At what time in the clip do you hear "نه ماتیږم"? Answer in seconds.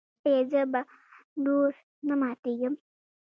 2.07-2.75